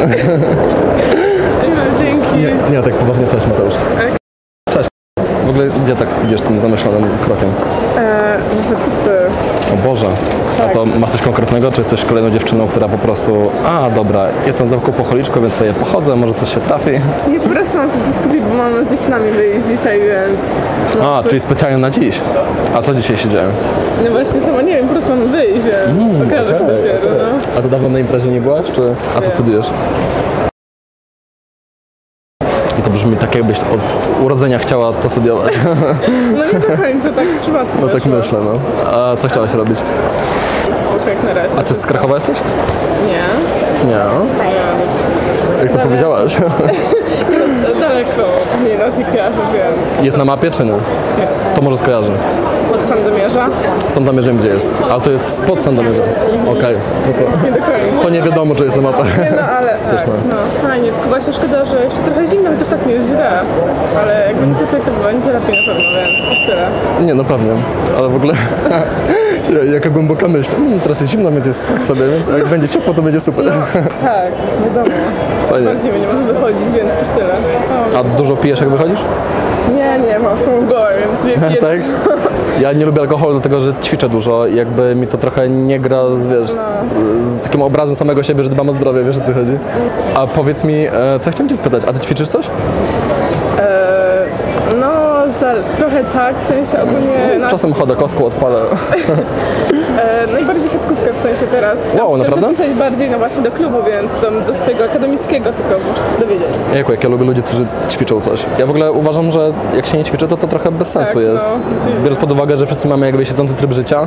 [1.76, 2.36] No, dzięki.
[2.36, 3.74] Nie, nie, tak poważnie, cześć Mateusz.
[5.60, 7.48] Ogóle gdzie tak idziesz tym zamyślonym krokiem?
[7.98, 9.10] E, na zakupy.
[9.74, 10.06] O Boże.
[10.64, 14.68] A to masz coś konkretnego, czy jesteś kolejną dziewczyną, która po prostu, a dobra, jestem
[15.04, 16.90] holiczko, więc sobie pochodzę, może coś się trafi.
[17.30, 20.40] Nie, po prostu mam sobie coś kupić, bo mam z dziewczynami wyjść dzisiaj, więc...
[20.98, 22.20] No, A, to, czyli specjalnie na dziś.
[22.74, 23.44] A co dzisiaj się dzieje?
[24.04, 27.38] no właśnie sama nie wiem, po prostu mam wyjść, więc pokażę się okej, dopiero, no.
[27.58, 28.82] A to dawno na imprezie nie byłaś, czy...
[29.18, 29.70] A co studiujesz?
[32.90, 35.58] To brzmi tak, jakbyś od urodzenia chciała to studiować.
[36.36, 38.58] No nie do końca, tak z przypadku No tak myślę, no.
[38.90, 39.78] A co chciałaś robić?
[40.78, 41.58] Spoko jak na razie.
[41.58, 42.38] A ty z Krakowa jesteś?
[43.06, 43.86] Nie?
[43.86, 44.04] Nie.
[45.62, 46.36] Jak to powiedziałaś?
[48.98, 50.04] Nie no, nie kojarzę, więc...
[50.04, 50.72] Jest na mapie, czy nie?
[51.54, 52.12] To może skojarzę.
[52.68, 53.46] Spod Sandomierza?
[53.88, 54.74] Sandomierz wiem, gdzie jest.
[54.92, 56.00] Ale to jest spod Sandomierza.
[56.52, 56.76] Okej.
[57.06, 59.02] No to, Nie to nie wiadomo, czy jest na mapie.
[59.24, 60.34] Nie no, ale Też tak, no.
[60.62, 63.30] no fajnie, tylko właśnie szkoda, że jeszcze trochę zimno, chociaż tak nie jest źle.
[64.02, 66.68] Ale jak będzie cieplej, to będzie lepiej na pewno, więc już tyle.
[67.06, 67.50] Nie, no pewnie.
[67.98, 68.34] Ale w ogóle...
[69.50, 70.50] Ja- Jaka głęboka myśl.
[70.56, 73.44] Mm, teraz jest zimno, więc jest tak sobie, więc jak będzie ciepło, to będzie super.
[74.02, 74.32] Tak,
[74.64, 74.96] wiadomo.
[75.48, 75.66] Fajnie.
[75.68, 77.34] Bardziej nie możemy wychodzić, więc już tyle.
[78.00, 78.68] A dużo pijesz, jak
[79.76, 81.60] nie, nie, mam swoją głowę, więc nie piję.
[81.70, 81.80] Tak?
[82.60, 86.10] Ja nie lubię alkoholu, dlatego że ćwiczę dużo i jakby mi to trochę nie gra,
[86.16, 86.84] z, wiesz, z,
[87.18, 89.58] z takim obrazem samego siebie, że dbam o zdrowie, wiesz o co chodzi.
[90.14, 92.46] A powiedz mi, e, co chciałem cię spytać, a ty ćwiczysz coś?
[93.58, 94.24] E,
[94.80, 94.90] no,
[95.40, 97.38] za, trochę tak, w sensie ogólnie...
[97.38, 98.60] Na, Czasem chodzę, kosku odpalę.
[99.98, 100.49] e, najbardziej siatkówkę
[101.20, 101.80] w sensie teraz.
[101.92, 102.46] Chciałam Wow, naprawdę?
[102.46, 106.46] zapisać bardziej no właśnie do klubu, więc do, do swojego akademickiego, tylko muszę się dowiedzieć.
[106.74, 108.46] Ejku, jak ja lubię ludzi, którzy ćwiczą coś.
[108.58, 111.22] Ja w ogóle uważam, że jak się nie ćwiczy, to to trochę bez sensu Tak,
[111.24, 111.32] no.
[111.32, 111.46] jest.
[112.02, 114.06] Biorąc pod uwagę, że wszyscy mamy jakby siedzący tryb życia,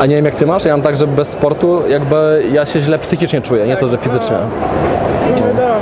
[0.00, 2.80] a nie wiem jak ty masz, ja mam tak, że bez sportu jakby ja się
[2.80, 4.36] źle psychicznie czuję, nie to, że fizycznie.
[5.30, 5.74] No wiadomo,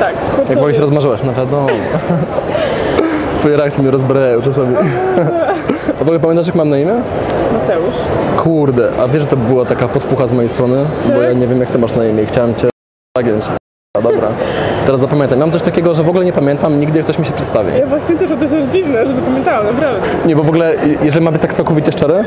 [0.00, 0.50] tak, sportowy.
[0.52, 1.66] Jak woli się rozmarzyłeś, no wiadomo.
[3.38, 4.76] Twoje reakcje mnie rozbrajają czasami.
[6.08, 7.02] W ogóle pamiętasz jak mam na imię?
[7.52, 7.94] Mateusz.
[8.36, 10.84] Kurde, a wiesz, że to była taka podpucha z mojej strony?
[11.06, 12.68] Bo ja nie wiem jak ty masz na imię i chciałem cię
[13.16, 13.44] zagiąć.
[13.98, 14.28] A dobra,
[14.86, 15.38] teraz zapamiętam.
[15.38, 17.70] Mam coś takiego, że w ogóle nie pamiętam nigdy jak ktoś mi się przedstawi.
[17.78, 20.00] Ja właśnie też, to jest aż dziwne, że zapamiętałam, naprawdę.
[20.26, 22.24] Nie, bo w ogóle, jeżeli mamy tak całkowicie szczery,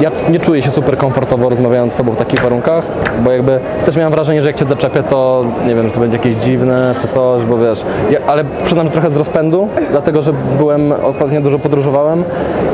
[0.00, 2.84] ja nie czuję się super komfortowo rozmawiając z tobą w takich warunkach,
[3.24, 6.16] bo jakby też miałem wrażenie, że jak cię zaczepię, to nie wiem, że to będzie
[6.16, 10.32] jakieś dziwne czy coś, bo wiesz, ja, ale przyznam, że trochę z rozpędu, dlatego, że
[10.58, 12.24] byłem, ostatnio dużo podróżowałem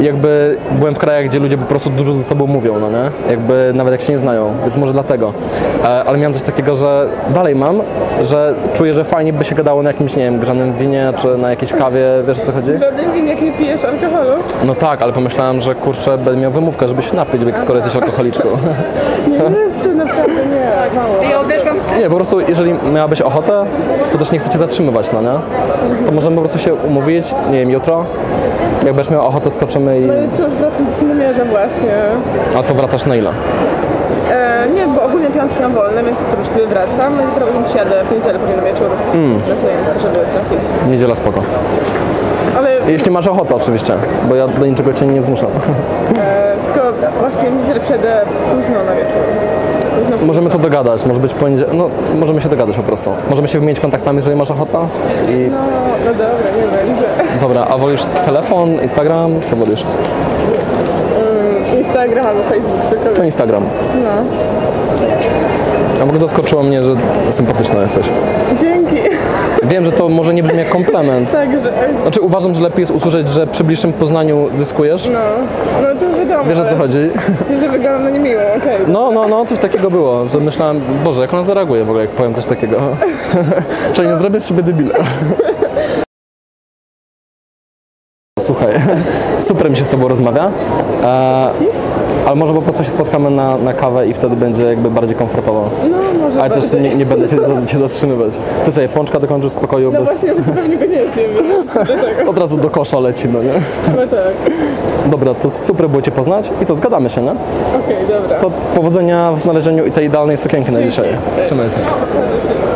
[0.00, 3.30] i jakby byłem w krajach, gdzie ludzie po prostu dużo ze sobą mówią, no nie?
[3.30, 5.32] Jakby nawet jak się nie znają, więc może dlatego.
[5.84, 7.80] E, Ale miałem coś takiego, że dalej mam,
[8.22, 8.35] że
[8.74, 11.72] czuję, że fajnie by się gadało na jakimś, nie wiem, grzanym winie, czy na jakiejś
[11.72, 12.76] kawie, wiesz o co chodzi?
[12.76, 14.42] Żaden win, jak nie pijesz alkoholu.
[14.64, 18.48] No tak, ale pomyślałem, że kurczę, będę miał wymówkę, żeby się napić, skoro jesteś alkoholiczką.
[19.28, 20.94] Nie jest to naprawdę nie.
[20.94, 21.22] Mało.
[21.30, 23.64] Ja odeszłam z Nie, po prostu jeżeli miałabyś ochotę,
[24.12, 25.38] to też nie chcę cię zatrzymywać, no nie?
[26.06, 28.04] To możemy po prostu się umówić, nie wiem, jutro.
[28.84, 30.04] Jak będziesz miał ochotę, skoczymy i...
[30.04, 31.94] No jutro już wracam do Sandomierza właśnie.
[32.58, 33.30] A to wracasz na ile?
[34.36, 37.16] E, nie, bo ogólnie piątki mam wolne, więc jutro już sobie wracam.
[37.16, 38.86] No i prawie przyjadę w niedzielę pewnie na wieczór
[39.48, 40.90] na zajęcie, żeby trafić.
[40.90, 41.40] Niedziela spoko.
[42.58, 43.92] Ale Jeśli masz ochotę oczywiście,
[44.28, 45.48] bo ja do niczego cię nie zmuszam.
[46.18, 46.88] e, tylko
[47.20, 48.20] właśnie w niedzielę przyjadę
[48.50, 49.22] późno na wieczór.
[49.98, 51.88] Późno, Możemy to dogadać, może być poniedziałek, no
[52.20, 53.10] możemy się dogadać po prostu.
[53.30, 54.78] Możemy się wymienić kontaktami, jeżeli masz ochotę.
[55.28, 55.58] I No,
[56.06, 56.26] no dobra,
[56.60, 57.04] nie będzie.
[57.40, 59.84] dobra, a wolisz telefon, Instagram, co wolisz?
[61.96, 63.24] Instagram albo Facebook, To cokolwiek.
[63.24, 63.62] Instagram.
[64.04, 64.10] No.
[65.96, 66.94] A w ogóle zaskoczyło mnie, że
[67.30, 68.06] sympatyczna jesteś.
[68.60, 68.96] Dzięki.
[69.62, 71.32] Wiem, że to może nie brzmi jak komplement.
[71.32, 75.08] Także, Znaczy uważam, że lepiej jest usłyszeć, że przy bliższym poznaniu zyskujesz.
[75.12, 75.18] no,
[75.82, 76.44] no to wiadomo.
[76.48, 76.98] Wiesz o co ale- chodzi?
[77.46, 78.76] Czyli, że wyglądam na niemiło, okej.
[78.86, 82.10] No, no, no, coś takiego było, że myślałem, Boże, jak ona zareaguje w ogóle, jak
[82.14, 82.76] powiem coś takiego.
[83.94, 84.94] Czy nie zrobię z siebie debila?
[88.40, 88.72] Słuchaj,
[89.38, 90.50] super mi się z Tobą rozmawia,
[92.26, 95.70] ale może po prostu się spotkamy na, na kawę i wtedy będzie jakby bardziej komfortowo.
[95.90, 96.82] No, może Ale też bardziej.
[96.82, 97.36] nie, nie będę cię,
[97.72, 98.32] cię zatrzymywać.
[98.64, 102.30] Ty sobie pączka dokończysz w spokoju, No bez, właśnie, pewnie go nie zjem, więc dlatego.
[102.30, 103.52] od razu do kosza leci, no nie?
[103.96, 104.34] No tak.
[105.10, 107.30] Dobra, to super było Cię poznać i co, zgadamy się, nie?
[107.30, 108.38] Okej, dobra.
[108.38, 111.08] To powodzenia w znalezieniu tej idealnej sukienki na dzisiaj.
[111.42, 111.76] Trzymaj się.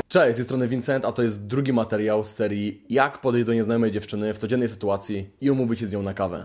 [0.09, 3.55] Cześć, z tej strony Vincent, a to jest drugi materiał z serii Jak podejść do
[3.55, 6.45] nieznajomej dziewczyny w codziennej sytuacji i umówić się z nią na kawę.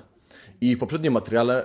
[0.61, 1.63] I w poprzednim materiale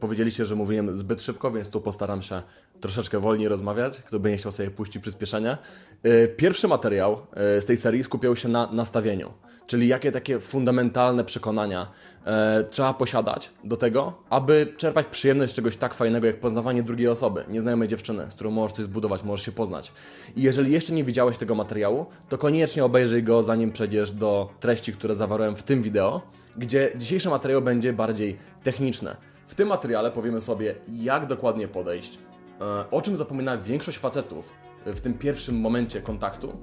[0.00, 2.42] powiedzieliście, że mówiłem zbyt szybko, więc tu postaram się
[2.80, 4.02] troszeczkę wolniej rozmawiać.
[4.06, 5.58] Kto by nie chciał sobie puścić przyspieszenie.
[6.02, 9.32] E, pierwszy materiał e, z tej serii skupiał się na nastawieniu,
[9.66, 11.90] czyli jakie takie fundamentalne przekonania
[12.26, 17.08] e, trzeba posiadać do tego, aby czerpać przyjemność z czegoś tak fajnego jak poznawanie drugiej
[17.08, 19.92] osoby, nieznajomej dziewczyny, z którą możesz coś zbudować, możesz się poznać.
[20.36, 24.92] I jeżeli jeszcze nie widziałeś tego materiału, to koniecznie obejrzyj go, zanim przejdziesz do treści,
[24.92, 26.22] które zawarłem w tym wideo,
[26.56, 29.16] gdzie dzisiejszy materiał będzie bardziej techniczny.
[29.54, 32.18] W tym materiale powiemy sobie, jak dokładnie podejść,
[32.60, 34.52] e, o czym zapomina większość facetów
[34.86, 36.58] w tym pierwszym momencie kontaktu,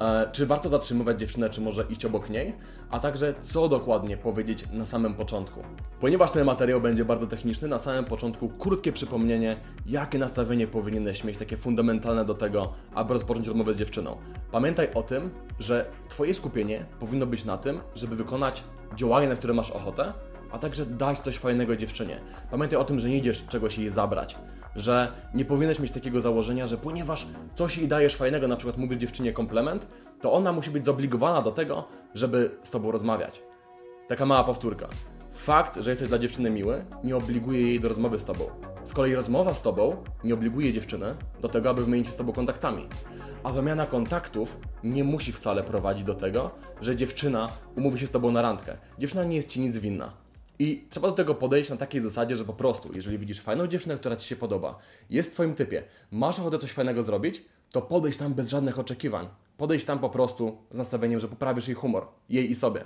[0.00, 2.54] e, czy warto zatrzymywać dziewczynę, czy może iść obok niej,
[2.90, 5.62] a także co dokładnie powiedzieć na samym początku.
[6.00, 11.36] Ponieważ ten materiał będzie bardzo techniczny, na samym początku krótkie przypomnienie, jakie nastawienie powinieneś mieć,
[11.36, 14.16] takie fundamentalne do tego, aby rozpocząć rozmowę z dziewczyną.
[14.52, 18.64] Pamiętaj o tym, że Twoje skupienie powinno być na tym, żeby wykonać
[18.96, 20.12] działanie, na które masz ochotę,
[20.52, 22.20] a także dać coś fajnego dziewczynie.
[22.50, 24.36] Pamiętaj o tym, że nie idziesz czegoś jej zabrać,
[24.76, 28.98] że nie powinieneś mieć takiego założenia, że ponieważ coś jej dajesz fajnego, na przykład mówisz
[28.98, 29.86] dziewczynie komplement,
[30.20, 33.42] to ona musi być zobligowana do tego, żeby z tobą rozmawiać.
[34.08, 34.88] Taka mała powtórka.
[35.32, 38.44] Fakt, że jesteś dla dziewczyny miły, nie obliguje jej do rozmowy z tobą.
[38.84, 42.32] Z kolei rozmowa z tobą nie obliguje dziewczyny do tego, aby wymienić się z tobą
[42.32, 42.88] kontaktami.
[43.42, 46.50] A wymiana kontaktów nie musi wcale prowadzić do tego,
[46.80, 48.76] że dziewczyna umówi się z tobą na randkę.
[48.98, 50.12] Dziewczyna nie jest ci nic winna.
[50.60, 53.96] I trzeba do tego podejść na takiej zasadzie, że po prostu, jeżeli widzisz fajną dziewczynę,
[53.96, 54.78] która ci się podoba,
[55.10, 59.28] jest w twoim typie, masz ochotę coś fajnego zrobić, to podejść tam bez żadnych oczekiwań.
[59.56, 62.84] Podejść tam po prostu z nastawieniem, że poprawisz jej humor, jej i sobie.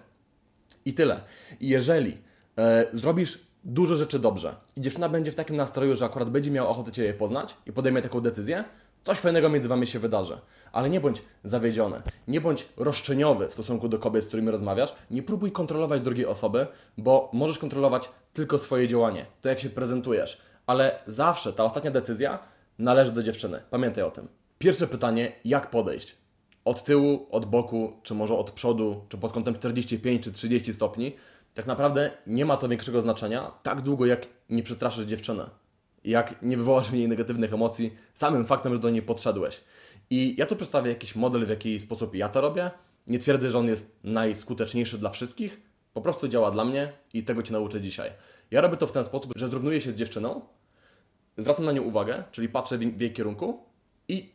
[0.85, 1.21] I tyle.
[1.61, 2.19] I jeżeli
[2.59, 6.69] e, zrobisz dużo rzeczy dobrze i dziewczyna będzie w takim nastroju, że akurat będzie miała
[6.69, 8.65] ochotę Cię poznać i podejmie taką decyzję,
[9.05, 10.39] coś fajnego między Wami się wydarzy.
[10.73, 15.23] Ale nie bądź zawiedziony, nie bądź roszczeniowy w stosunku do kobiet, z którymi rozmawiasz, nie
[15.23, 16.67] próbuj kontrolować drugiej osoby,
[16.99, 20.41] bo możesz kontrolować tylko swoje działanie, to jak się prezentujesz.
[20.67, 22.39] Ale zawsze ta ostatnia decyzja
[22.79, 23.63] należy do dziewczyny.
[23.71, 24.29] Pamiętaj o tym.
[24.59, 26.17] Pierwsze pytanie, jak podejść?
[26.65, 31.17] Od tyłu, od boku, czy może od przodu, czy pod kątem 45 czy 30 stopni,
[31.55, 35.64] tak naprawdę nie ma to większego znaczenia, tak długo jak nie przestraszysz dziewczynę.
[36.05, 39.61] Jak nie wywołasz w niej negatywnych emocji, samym faktem, że do niej podszedłeś.
[40.11, 42.71] I ja tu przedstawię jakiś model, w jaki sposób ja to robię.
[43.07, 45.61] Nie twierdzę, że on jest najskuteczniejszy dla wszystkich,
[45.95, 48.11] po prostu działa dla mnie i tego Cię nauczę dzisiaj.
[48.51, 50.41] Ja robię to w ten sposób, że zrównuję się z dziewczyną,
[51.39, 53.63] zwracam na nią uwagę, czyli patrzę w jej kierunku
[54.09, 54.35] i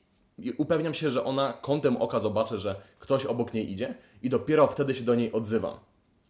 [0.58, 4.96] upewniam się, że ona kątem oka zobaczy, że ktoś obok niej idzie i dopiero wtedy
[4.96, 5.78] się do niej odzywam.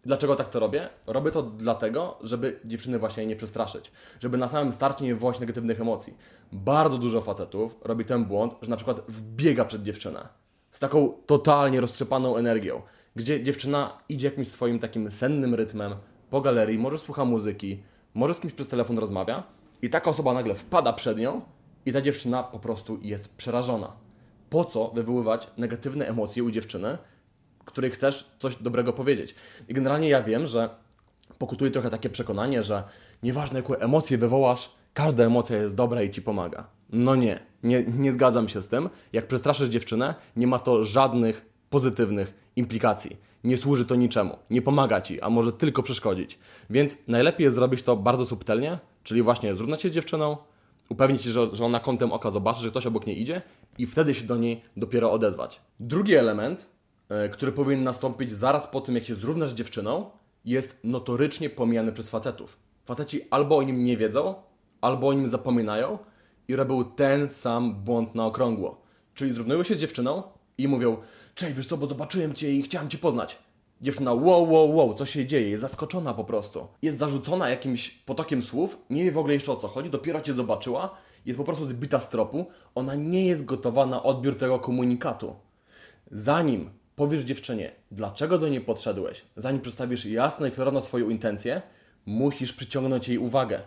[0.06, 0.90] Dlaczego tak to robię?
[1.08, 3.92] Robię to dlatego, żeby dziewczyny właśnie nie przestraszyć.
[4.20, 6.18] Żeby na samym starcie nie wywołać negatywnych emocji.
[6.52, 10.30] Bardzo dużo facetów robi ten błąd, że na przykład wbiega przed dziewczynę.
[10.72, 12.82] Z taką totalnie roztrzepaną energią.
[13.16, 15.96] Gdzie dziewczyna idzie jakimś swoim takim sennym rytmem
[16.30, 19.44] po galerii, może słucha muzyki, może z kimś przez telefon rozmawia
[19.82, 21.42] i taka osoba nagle wpada przed nią
[21.86, 23.94] i ta dziewczyna po prostu jest przerażona.
[24.50, 26.98] Po co wywoływać negatywne emocje u dziewczyny,
[27.72, 29.36] której chcesz coś dobrego powiedzieć.
[29.68, 30.70] I generalnie ja wiem, że
[31.38, 32.84] pokutuje trochę takie przekonanie, że
[33.24, 36.68] nieważne jakie emocje wywołasz, każda emocja jest dobra i ci pomaga.
[36.90, 38.90] No nie, nie, nie zgadzam się z tym.
[39.14, 43.18] Jak przestraszysz dziewczynę, nie ma to żadnych pozytywnych implikacji.
[43.44, 46.40] Nie służy to niczemu, nie pomaga ci, a może tylko przeszkodzić.
[46.70, 50.38] Więc najlepiej jest zrobić to bardzo subtelnie, czyli właśnie zrównać się z dziewczyną,
[50.90, 53.42] upewnić się, że, że ona kątem oka zobaczy, że ktoś obok niej idzie
[53.78, 55.62] i wtedy się do niej dopiero odezwać.
[55.80, 56.70] Drugi element
[57.32, 60.10] który powinien nastąpić zaraz po tym, jak się zrównasz z dziewczyną,
[60.46, 62.58] jest notorycznie pomijany przez facetów.
[62.86, 64.36] Faceci albo o nim nie wiedzą,
[64.82, 65.98] albo o nim zapominają
[66.48, 68.82] i robią ten sam błąd na okrągło.
[69.14, 70.24] Czyli zrównują się z dziewczyną
[70.58, 70.98] i mówią,
[71.36, 73.40] cześć, wiesz co, bo zobaczyłem Cię i chciałem Cię poznać.
[73.82, 75.50] Dziewczyna, wow, wow, wow, co się dzieje?
[75.50, 76.68] Jest zaskoczona po prostu.
[76.82, 80.34] Jest zarzucona jakimś potokiem słów, nie wie w ogóle jeszcze o co chodzi, dopiero Cię
[80.34, 85.36] zobaczyła, jest po prostu zbita z tropu, ona nie jest gotowa na odbiór tego komunikatu.
[86.12, 91.62] Zanim powiesz dziewczynie, dlaczego do niej podszedłeś, zanim przedstawisz jasno i klarowno swoją intencję,
[92.06, 93.62] musisz przyciągnąć jej uwagę.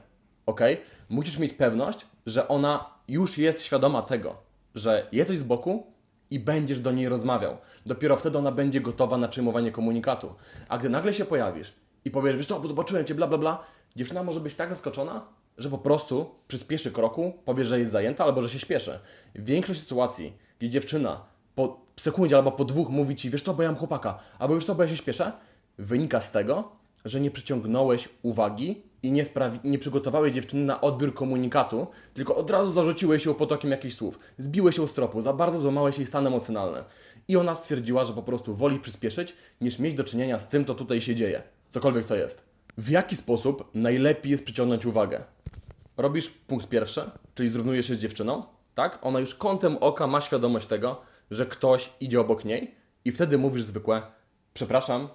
[0.46, 0.60] Ok?
[1.08, 4.36] Musisz mieć pewność, że ona już jest świadoma tego,
[4.74, 5.86] że jesteś z boku
[6.30, 7.56] i będziesz do niej rozmawiał.
[7.86, 10.34] Dopiero wtedy ona będzie gotowa na przyjmowanie komunikatu.
[10.68, 11.74] A gdy nagle się pojawisz
[12.04, 13.64] i powiesz, wiesz co, bo zobaczyłem cię, bla, bla, bla,
[13.96, 15.26] dziewczyna może być tak zaskoczona,
[15.58, 18.98] że po prostu przyspieszy kroku, powie, że jest zajęta albo że się śpieszy.
[19.34, 23.62] W większości sytuacji, gdzie dziewczyna po sekundzie albo po dwóch mówi ci, wiesz co, bo
[23.62, 25.32] ja mam chłopaka, albo wiesz co, bo ja się śpieszę,
[25.78, 26.68] wynika z tego,
[27.04, 29.24] że nie przyciągnąłeś uwagi i nie,
[29.64, 34.18] nie przygotowałeś dziewczyny na odbiór komunikatu, tylko od razu zarzuciłeś ją potokiem jakichś słów.
[34.38, 36.84] Zbiłeś ją z tropu, za bardzo złamałeś jej stan emocjonalny.
[37.28, 40.74] I ona stwierdziła, że po prostu woli przyspieszyć, niż mieć do czynienia z tym, co
[40.74, 41.42] tutaj się dzieje.
[41.68, 42.44] Cokolwiek to jest.
[42.78, 45.24] W jaki sposób najlepiej jest przyciągnąć uwagę?
[45.96, 47.02] Robisz punkt pierwszy,
[47.34, 48.42] czyli zrównujesz się z dziewczyną,
[48.74, 48.98] tak?
[49.02, 51.00] Ona już kątem oka ma świadomość tego,
[51.34, 52.74] że ktoś idzie obok niej
[53.04, 54.02] i wtedy mówisz zwykłe
[54.54, 55.08] przepraszam,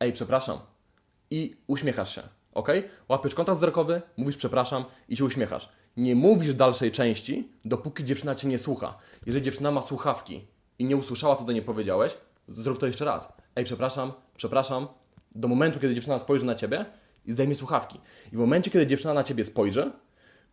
[0.00, 0.58] ej, przepraszam
[1.30, 2.68] i uśmiechasz się, ok?
[3.08, 5.68] Łapiesz kontakt wzrokowy, mówisz przepraszam i się uśmiechasz.
[5.96, 8.98] Nie mówisz dalszej części, dopóki dziewczyna Cię nie słucha.
[9.26, 10.46] Jeżeli dziewczyna ma słuchawki
[10.78, 12.16] i nie usłyszała, co do niej powiedziałeś,
[12.48, 13.36] zrób to jeszcze raz.
[13.56, 14.88] Ej, przepraszam, przepraszam,
[15.34, 16.84] do momentu, kiedy dziewczyna spojrzy na Ciebie
[17.24, 18.00] i zdejmie słuchawki.
[18.32, 19.92] I w momencie, kiedy dziewczyna na Ciebie spojrzy,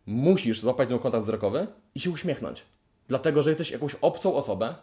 [0.06, 2.64] musisz złapać ten kontakt wzrokowy i się uśmiechnąć.
[3.08, 4.74] Dlatego, że jesteś jakąś obcą osobę,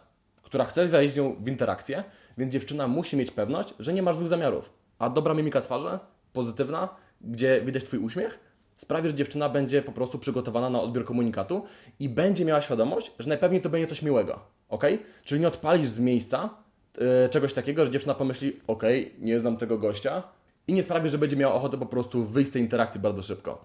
[0.42, 2.04] która chce wejść z nią w interakcję,
[2.38, 4.72] więc dziewczyna musi mieć pewność, że nie masz złych zamiarów.
[4.98, 5.98] A dobra mimika twarzy,
[6.32, 6.88] pozytywna,
[7.20, 8.38] gdzie widać Twój uśmiech,
[8.76, 11.64] sprawi, że dziewczyna będzie po prostu przygotowana na odbiór komunikatu
[12.00, 14.40] i będzie miała świadomość, że najpewniej to będzie coś miłego.
[14.68, 14.84] Ok?
[15.24, 16.50] Czyli nie odpalisz z miejsca
[16.98, 18.82] yy, czegoś takiego, że dziewczyna pomyśli, ok,
[19.18, 20.22] nie znam tego gościa
[20.68, 23.64] i nie sprawi, że będzie miała ochotę po prostu wyjść z tej interakcji bardzo szybko.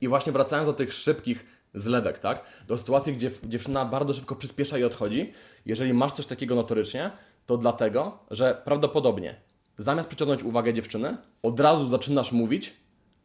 [0.00, 2.44] I właśnie wracając do tych szybkich zlewek, tak?
[2.68, 5.32] Do sytuacji, gdzie dziewczyna bardzo szybko przyspiesza i odchodzi.
[5.66, 7.10] Jeżeli masz coś takiego notorycznie,
[7.46, 9.34] to dlatego, że prawdopodobnie
[9.78, 12.76] zamiast przyciągnąć uwagę dziewczyny, od razu zaczynasz mówić,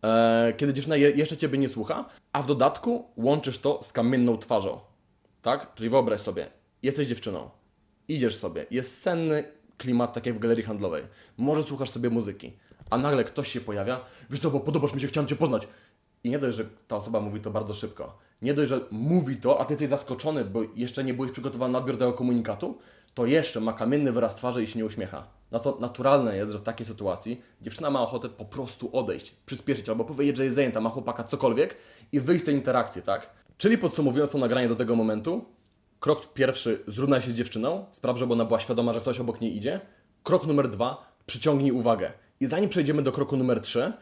[0.04, 4.38] e, kiedy dziewczyna je, jeszcze Ciebie nie słucha, a w dodatku łączysz to z kamienną
[4.38, 4.80] twarzą,
[5.42, 5.76] tak?
[5.76, 6.48] Czyli wyobraź sobie,
[6.84, 7.50] jesteś dziewczyną,
[8.08, 9.44] idziesz sobie, jest senny
[9.78, 11.04] klimat, tak jak w galerii handlowej,
[11.38, 12.54] może słuchasz sobie muzyki,
[12.90, 15.68] a nagle ktoś się pojawia, wiesz to, bo podobasz mi się, chciałem Cię poznać.
[16.24, 19.62] I nie dość, że ta osoba mówi to bardzo szybko, nie dość, że mówi to,
[19.62, 22.78] a ty jesteś zaskoczony, bo jeszcze nie byłeś przygotowany na odbiór tego komunikatu,
[23.14, 25.28] to jeszcze ma kamienny wyraz twarzy i się nie uśmiecha.
[25.52, 29.90] No to naturalne jest, że w takiej sytuacji dziewczyna ma ochotę po prostu odejść, przyspieszyć
[29.90, 31.78] albo powiedzieć, że jest zajęta, ma chłopaka, cokolwiek
[32.12, 33.30] i wyjść z tej interakcji, tak?
[33.58, 35.46] Czyli podsumowując to nagranie do tego momentu,
[36.00, 39.58] krok pierwszy, zrównaj się z dziewczyną, spraw, żeby ona była świadoma, że ktoś obok niej
[39.58, 39.82] idzie.
[40.24, 42.12] Krok numer dwa, przyciągnij uwagę.
[42.40, 43.94] I zanim przejdziemy do kroku numer trzy,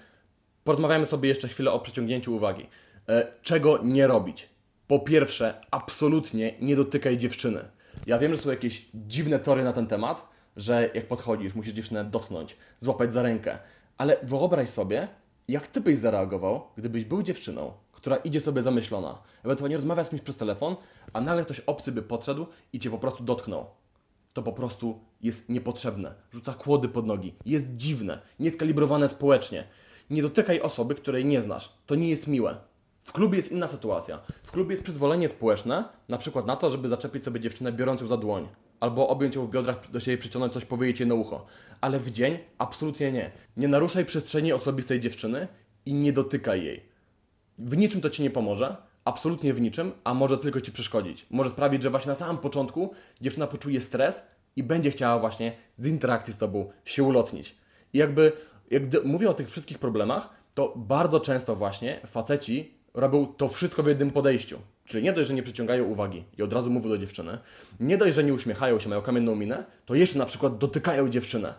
[0.64, 2.68] porozmawiamy sobie jeszcze chwilę o przyciągnięciu uwagi.
[3.10, 4.50] E, czego nie robić?
[4.88, 7.66] Po pierwsze, absolutnie nie dotykaj dziewczyny.
[8.08, 12.06] Ja wiem, że są jakieś dziwne tory na ten temat, że jak podchodzisz, musisz dziewczynę
[12.06, 13.58] dotknąć, złapać za rękę.
[13.98, 15.08] Ale wyobraź sobie,
[15.48, 20.22] jak ty byś zareagował, gdybyś był dziewczyną, która idzie sobie zamyślona, ewentualnie rozmawia z kimś
[20.22, 20.76] przez telefon,
[21.14, 23.66] a nagle ktoś obcy by podszedł i cię po prostu dotknął.
[24.34, 26.16] To po prostu jest niepotrzebne.
[26.32, 27.36] Rzuca kłody pod nogi.
[27.46, 29.64] Jest dziwne, nieskalibrowane społecznie.
[30.10, 31.74] Nie dotykaj osoby, której nie znasz.
[31.86, 32.58] To nie jest miłe.
[33.04, 34.22] W klubie jest inna sytuacja.
[34.44, 38.08] W klubie jest przyzwolenie społeczne, na przykład na to, żeby zaczepić sobie dziewczynę biorąc ją
[38.08, 38.48] za dłoń.
[38.80, 41.46] Albo objąć ją w biodrach, do siebie przyciągnąć, coś powiedzieć jej na ucho.
[41.82, 43.32] Ale w dzień absolutnie nie.
[43.58, 45.48] Nie naruszaj przestrzeni osobistej dziewczyny
[45.86, 46.86] i nie dotykaj jej.
[47.58, 51.26] W niczym to Ci nie pomoże, absolutnie w niczym, a może tylko Ci przeszkodzić.
[51.30, 55.88] Może sprawić, że właśnie na samym początku dziewczyna poczuje stres i będzie chciała właśnie z
[55.88, 57.56] interakcji z Tobą się ulotnić.
[57.94, 58.32] I jakby,
[58.72, 63.88] jak mówię o tych wszystkich problemach, to bardzo często właśnie faceci robią to wszystko w
[63.88, 64.60] jednym podejściu.
[64.86, 67.38] Czyli nie dość, że nie przyciągają uwagi i od razu mówią do dziewczyny,
[67.80, 71.54] nie dość, że nie uśmiechają się, mają kamienną minę, to jeszcze na przykład dotykają dziewczynę.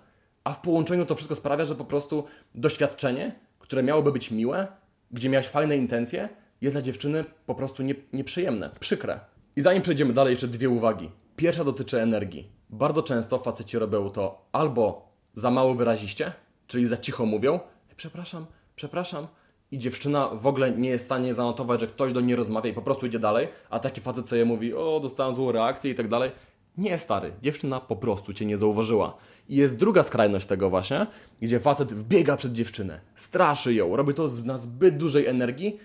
[0.45, 2.25] A w połączeniu to wszystko sprawia, że po prostu
[2.55, 4.67] doświadczenie, które miałoby być miłe,
[5.11, 6.29] gdzie miałeś fajne intencje,
[6.61, 9.21] jest dla dziewczyny po prostu nie, nieprzyjemne, przykre.
[9.57, 11.11] I zanim przejdziemy dalej, jeszcze dwie uwagi.
[11.37, 12.51] Pierwsza dotyczy energii.
[12.71, 16.33] Bardzo często faceci robią to albo za mało wyraziście,
[16.71, 17.61] czyli za cicho mówią,
[17.97, 18.47] przepraszam,
[18.77, 19.27] przepraszam,
[19.71, 22.75] i dziewczyna w ogóle nie jest w stanie zanotować, że ktoś do niej rozmawia i
[22.75, 26.09] po prostu idzie dalej, a taki facet je mówi, o, dostałem złą reakcję i tak
[26.09, 26.31] dalej.
[26.79, 29.17] Nie, stary, dziewczyna po prostu cię nie zauważyła.
[29.49, 31.07] I jest druga skrajność tego właśnie,
[31.41, 35.79] gdzie facet wbiega przed dziewczynę, straszy ją, robi to na zbyt dużej energii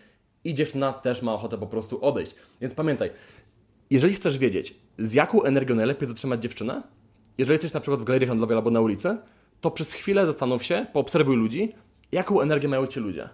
[0.44, 2.36] i dziewczyna też ma ochotę po prostu odejść.
[2.62, 3.10] Więc pamiętaj,
[3.90, 6.84] jeżeli chcesz wiedzieć, z jaką energią najlepiej zatrzymać dziewczynę,
[7.38, 9.18] jeżeli jesteś na przykład w galerii handlowej albo na ulicy,
[9.66, 11.74] to przez chwilę zastanów się, poobserwuj ludzi,
[12.12, 13.30] jaką energię mają ci ludzie.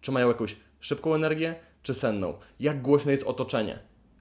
[0.00, 2.34] Czy mają jakąś szybką energię, czy senną?
[2.60, 3.78] Jak głośne jest otoczenie?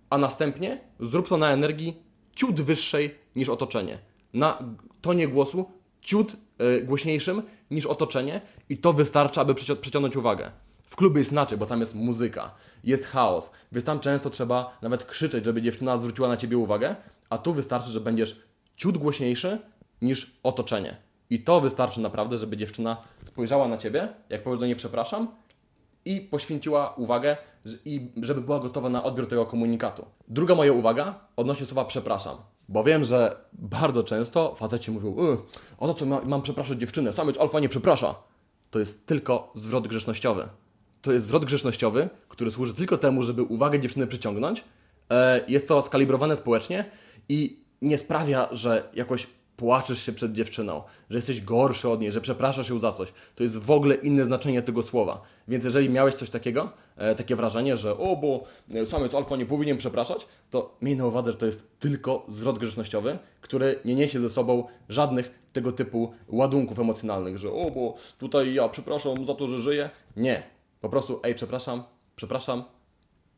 [0.10, 2.04] A następnie zrób to na energii
[2.36, 4.00] ciut wyższej niż otoczenie.
[4.34, 4.64] Na
[5.02, 10.52] tonie głosu ciut y, głośniejszym niż otoczenie i to wystarcza, aby przyciągnąć uwagę.
[10.88, 15.06] W klubie jest inaczej, bo tam jest muzyka, jest chaos, więc tam często trzeba nawet
[15.06, 16.96] krzyczeć, żeby dziewczyna zwróciła na ciebie uwagę,
[17.30, 18.40] a tu wystarczy, że będziesz
[18.76, 19.60] ciut głośniejszy
[20.02, 21.13] niż otoczenie.
[21.34, 25.28] I to wystarczy naprawdę, żeby dziewczyna spojrzała na ciebie, jak powiesz do niej przepraszam
[26.06, 27.38] i poświęciła uwagę,
[27.86, 30.06] i żeby była gotowa na odbiór tego komunikatu.
[30.28, 32.38] Druga moja uwaga odnośnie słowa przepraszam.
[32.70, 35.16] Bo wiem, że bardzo często faceci mówią,
[35.78, 38.16] o to co ma, mam przepraszać dziewczynę, samiec alfa nie przeprasza.
[38.72, 40.50] To jest tylko zwrot grzecznościowy.
[41.02, 44.64] To jest zwrot grzecznościowy, który służy tylko temu, żeby uwagę dziewczyny przyciągnąć.
[45.10, 46.86] E, jest to skalibrowane społecznie
[47.30, 52.22] i nie sprawia, że jakoś płaczesz się przed dziewczyną, że jesteś gorszy od niej, że
[52.22, 55.22] przepraszasz ją za coś, to jest w ogóle inne znaczenie tego słowa.
[55.48, 58.44] Więc jeżeli miałeś coś takiego, e, takie wrażenie, że o, bo
[58.86, 63.20] samiec alfa nie powinien przepraszać, to miej na uwadze, że to jest tylko zwrot grzecznościowy,
[63.42, 68.70] który nie niesie ze sobą żadnych tego typu ładunków emocjonalnych, że o, bo tutaj ja
[68.70, 69.90] przepraszam za to, że żyję.
[70.18, 70.44] Nie.
[70.82, 71.84] Po prostu, ej, przepraszam,
[72.16, 72.64] przepraszam,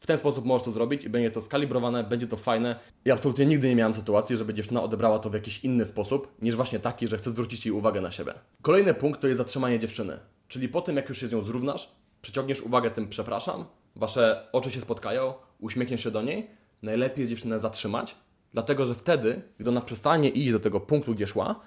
[0.06, 2.80] w ten sposób możesz to zrobić i będzie to skalibrowane, będzie to fajne.
[3.06, 6.56] Ja absolutnie nigdy nie miałem sytuacji, żeby dziewczyna odebrała to w jakiś inny sposób, niż
[6.56, 8.34] właśnie taki, że chce zwrócić jej uwagę na siebie.
[8.62, 10.20] Kolejny punkt to jest zatrzymanie dziewczyny.
[10.48, 14.72] Czyli po tym, jak już się z nią zrównasz, przyciągniesz uwagę tym przepraszam, wasze oczy
[14.72, 16.48] się spotkają, uśmiechniesz się do niej,
[16.82, 18.16] najlepiej dziewczynę zatrzymać,
[18.54, 21.60] dlatego że wtedy, gdy ona przestanie iść do tego punktu, gdzie szła,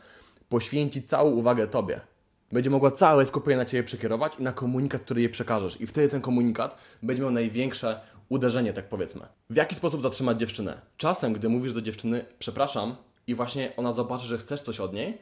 [0.49, 2.01] poświęci całą uwagę tobie
[2.53, 5.81] będzie mogła całe skupienie na Ciebie przekierować i na komunikat, który jej przekażesz.
[5.81, 9.27] I wtedy ten komunikat będzie miał największe uderzenie, tak powiedzmy.
[9.51, 10.81] W jaki sposób zatrzymać dziewczynę?
[10.97, 15.19] Czasem, gdy mówisz do dziewczyny, przepraszam, i właśnie ona zobaczy, że chcesz coś od niej,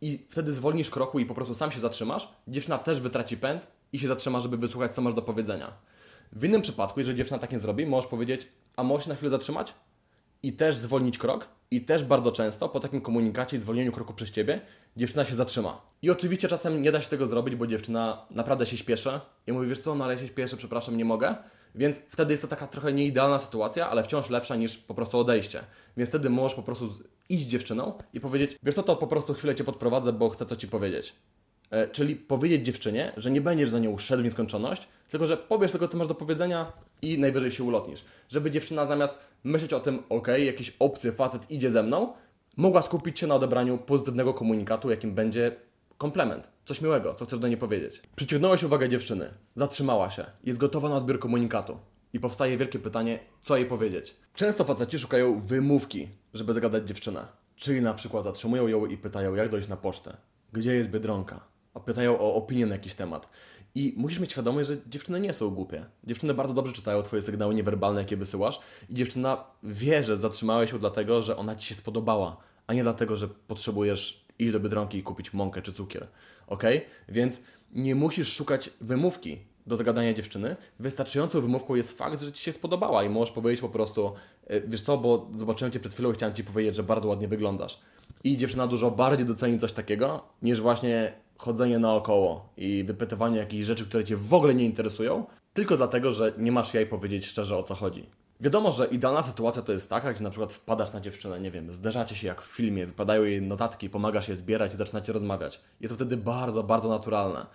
[0.00, 3.98] i wtedy zwolnisz kroku i po prostu sam się zatrzymasz, dziewczyna też wytraci pęd i
[3.98, 5.72] się zatrzyma, żeby wysłuchać, co masz do powiedzenia.
[6.32, 9.74] W innym przypadku, jeżeli dziewczyna tak nie zrobi, możesz powiedzieć, a możesz na chwilę zatrzymać?
[10.42, 14.30] I też zwolnić krok, i też bardzo często po takim komunikacie i zwolnieniu kroku przez
[14.30, 14.60] ciebie
[14.96, 15.80] dziewczyna się zatrzyma.
[16.02, 19.68] I oczywiście czasem nie da się tego zrobić, bo dziewczyna naprawdę się śpieszy i mówi,
[19.68, 21.34] wiesz co, no ale ja się śpieszę, przepraszam, nie mogę.
[21.74, 25.64] Więc wtedy jest to taka trochę nieidealna sytuacja, ale wciąż lepsza niż po prostu odejście.
[25.96, 26.88] Więc wtedy możesz po prostu
[27.28, 30.46] iść z dziewczyną i powiedzieć, wiesz co, to po prostu chwilę Cię podprowadzę, bo chcę
[30.46, 31.14] co Ci powiedzieć.
[31.70, 35.70] E, czyli powiedzieć dziewczynie, że nie będziesz za nią szedł w nieskończoność, tylko że powiesz
[35.70, 36.72] tylko, co masz do powiedzenia
[37.02, 38.04] i najwyżej się ulotnisz.
[38.28, 42.12] Żeby dziewczyna zamiast myśleć o tym, ok, jakiś obcy facet idzie ze mną,
[42.56, 45.56] mogła skupić się na odebraniu pozytywnego komunikatu, jakim będzie
[46.00, 48.02] komplement, coś miłego, co chcesz do niej powiedzieć.
[48.16, 51.78] Przyciągnąłeś uwagę dziewczyny, zatrzymała się, jest gotowa na odbiór komunikatu.
[52.12, 54.16] I powstaje wielkie pytanie, co jej powiedzieć.
[54.34, 57.26] Często faceci szukają wymówki, żeby zagadać dziewczynę.
[57.56, 60.16] Czyli na przykład zatrzymują ją i pytają, jak dojść na pocztę.
[60.52, 61.40] Gdzie jest Biedronka?
[61.74, 63.28] A pytają o opinię na jakiś temat.
[63.74, 65.86] I musisz mieć świadomość, że dziewczyny nie są głupie.
[66.04, 70.78] Dziewczyny bardzo dobrze czytają Twoje sygnały niewerbalne, jakie wysyłasz, i dziewczyna wie, że zatrzymałeś się
[70.78, 75.02] dlatego, że ona Ci się spodobała, a nie dlatego, że potrzebujesz iść do biedronki i
[75.02, 76.06] kupić mąkę czy cukier.
[76.46, 76.62] Ok?
[77.08, 77.42] Więc
[77.72, 80.56] nie musisz szukać wymówki do zagadania dziewczyny.
[80.78, 84.12] Wystarczającą wymówką jest fakt, że Ci się spodobała i możesz powiedzieć po prostu,
[84.46, 87.28] e, wiesz co, bo zobaczyłem Cię przed chwilą i chciałem Ci powiedzieć, że bardzo ładnie
[87.28, 87.80] wyglądasz.
[88.24, 93.86] I dziewczyna dużo bardziej doceni coś takiego, niż właśnie chodzenie naokoło i wypytywanie jakichś rzeczy,
[93.86, 97.62] które Cię w ogóle nie interesują, tylko dlatego, że nie masz jej powiedzieć szczerze o
[97.62, 98.06] co chodzi.
[98.40, 101.74] Wiadomo, że idealna sytuacja to jest taka, gdzie na przykład wpadasz na dziewczynę, nie wiem,
[101.74, 105.60] zderzacie się jak w filmie, wypadają jej notatki, pomagasz je zbierać i zaczynacie rozmawiać.
[105.80, 107.46] Jest to wtedy bardzo, bardzo naturalne.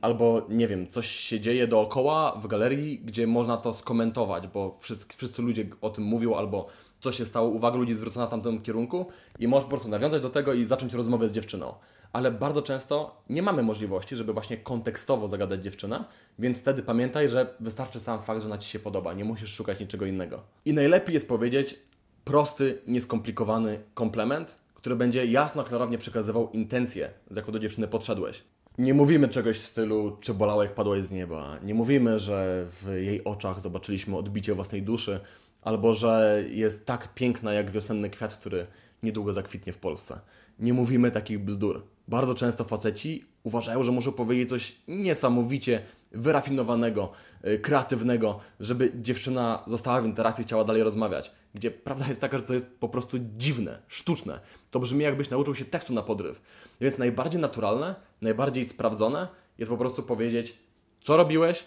[0.00, 5.06] Albo, nie wiem, coś się dzieje dookoła w galerii, gdzie można to skomentować, bo wszyscy,
[5.16, 6.66] wszyscy ludzie o tym mówią, albo
[7.00, 9.06] co się stało, uwaga ludzi zwrócona w tamtym kierunku
[9.38, 11.74] i możesz po prostu nawiązać do tego i zacząć rozmowę z dziewczyną.
[12.14, 16.04] Ale bardzo często nie mamy możliwości, żeby właśnie kontekstowo zagadać dziewczynę,
[16.38, 19.80] więc wtedy pamiętaj, że wystarczy sam fakt, że ona Ci się podoba, nie musisz szukać
[19.80, 20.42] niczego innego.
[20.64, 21.78] I najlepiej jest powiedzieć
[22.24, 28.42] prosty, nieskomplikowany komplement, który będzie jasno, klarownie przekazywał intencje, z jaką do dziewczyny podszedłeś.
[28.78, 31.58] Nie mówimy czegoś w stylu, czy bolało jak padłeś z nieba.
[31.62, 35.20] Nie mówimy, że w jej oczach zobaczyliśmy odbicie własnej duszy,
[35.62, 38.66] albo że jest tak piękna jak wiosenny kwiat, który
[39.02, 40.20] niedługo zakwitnie w Polsce.
[40.58, 41.93] Nie mówimy takich bzdur.
[42.08, 47.12] Bardzo często faceci uważają, że muszą powiedzieć coś niesamowicie wyrafinowanego,
[47.46, 51.32] y, kreatywnego, żeby dziewczyna została w interakcji i chciała dalej rozmawiać.
[51.54, 54.40] Gdzie prawda jest taka, że to jest po prostu dziwne, sztuczne.
[54.70, 56.42] To brzmi jakbyś nauczył się tekstu na podryw.
[56.80, 60.58] Więc najbardziej naturalne, najbardziej sprawdzone jest po prostu powiedzieć,
[61.00, 61.64] co robiłeś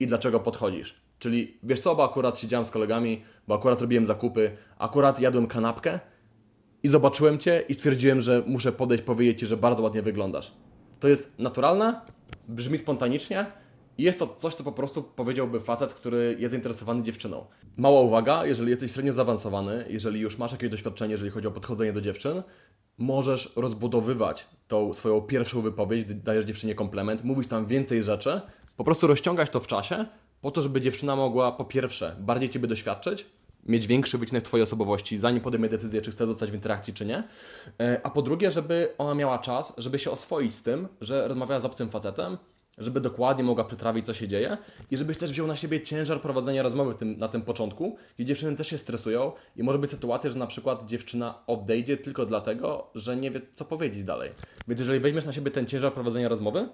[0.00, 1.04] i dlaczego podchodzisz.
[1.18, 6.00] Czyli wiesz co, bo akurat siedziałem z kolegami, bo akurat robiłem zakupy, akurat jadłem kanapkę
[6.84, 10.52] i zobaczyłem Cię i stwierdziłem, że muszę podejść, powiedzieć Ci, że bardzo ładnie wyglądasz.
[11.00, 12.00] To jest naturalne,
[12.48, 13.46] brzmi spontanicznie
[13.98, 17.46] i jest to coś, co po prostu powiedziałby facet, który jest zainteresowany dziewczyną.
[17.76, 21.92] Mała uwaga, jeżeli jesteś średnio zaawansowany, jeżeli już masz jakieś doświadczenie, jeżeli chodzi o podchodzenie
[21.92, 22.42] do dziewczyn,
[22.98, 28.40] możesz rozbudowywać tą swoją pierwszą wypowiedź, dajesz dziewczynie komplement, mówić tam więcej rzeczy,
[28.76, 30.06] po prostu rozciągać to w czasie,
[30.40, 33.26] po to, żeby dziewczyna mogła po pierwsze bardziej Ciebie doświadczyć,
[33.66, 37.22] mieć większy wycinek Twojej osobowości, zanim podejmie decyzję, czy chce zostać w interakcji, czy nie.
[37.80, 41.60] E, a po drugie, żeby ona miała czas, żeby się oswoić z tym, że rozmawiała
[41.60, 42.38] z obcym facetem,
[42.78, 44.56] żeby dokładnie mogła przytrawić, co się dzieje
[44.90, 48.56] i żebyś też wziął na siebie ciężar prowadzenia rozmowy tym, na tym początku, gdzie dziewczyny
[48.56, 53.16] też się stresują i może być sytuacja, że na przykład dziewczyna odejdzie tylko dlatego, że
[53.16, 54.30] nie wie, co powiedzieć dalej.
[54.68, 56.68] Więc jeżeli weźmiesz na siebie ten ciężar prowadzenia rozmowy,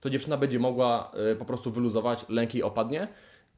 [0.00, 3.08] to dziewczyna będzie mogła y, po prostu wyluzować, lęk jej opadnie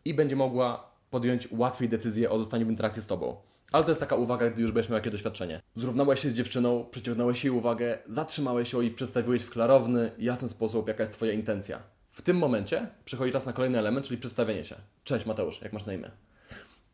[0.04, 3.36] i będzie mogła podjąć łatwiej decyzję o zostaniu w interakcji z Tobą.
[3.72, 5.62] Ale to jest taka uwaga, gdy już będziesz miał jakieś doświadczenie.
[5.74, 10.88] Zrównałeś się z dziewczyną, przyciągnąłeś jej uwagę, zatrzymałeś ją i przedstawiłeś w klarowny, jasny sposób,
[10.88, 11.82] jaka jest Twoja intencja.
[12.10, 14.76] W tym momencie przychodzi czas na kolejny element, czyli przedstawienie się.
[15.04, 16.10] Cześć Mateusz, jak masz na imię?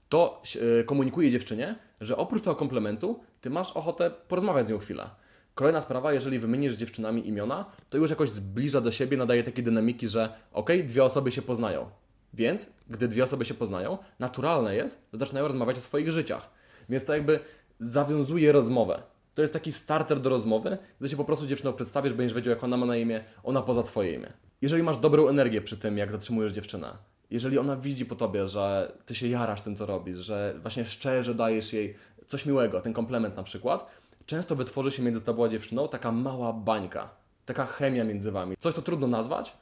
[0.08, 5.10] To yy, komunikuje dziewczynie, że oprócz tego komplementu, Ty masz ochotę porozmawiać z nią chwilę.
[5.54, 10.08] Kolejna sprawa, jeżeli wymienisz dziewczynami imiona, to już jakoś zbliża do siebie, nadaje takiej dynamiki,
[10.08, 11.90] że ok, dwie osoby się poznają.
[12.34, 16.50] Więc, gdy dwie osoby się poznają, naturalne jest, że zaczynają rozmawiać o swoich życiach.
[16.88, 17.40] Więc to jakby
[17.78, 19.02] zawiązuje rozmowę.
[19.34, 22.64] To jest taki starter do rozmowy, gdy się po prostu dziewczyną przedstawisz, będziesz wiedział, jak
[22.64, 24.32] ona ma na imię, ona poza Twoje imię.
[24.62, 26.96] Jeżeli masz dobrą energię przy tym, jak zatrzymujesz dziewczynę,
[27.30, 31.34] jeżeli ona widzi po Tobie, że Ty się jarasz tym, co robisz, że właśnie szczerze
[31.34, 31.94] dajesz jej
[32.26, 33.86] coś miłego, ten komplement na przykład,
[34.26, 37.10] często wytworzy się między Tobą a dziewczyną taka mała bańka,
[37.46, 38.56] taka chemia między Wami.
[38.60, 39.56] Coś, co trudno nazwać,